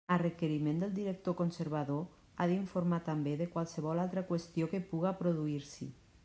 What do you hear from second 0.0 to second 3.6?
A requeriment del director-conservador, ha d'informar també de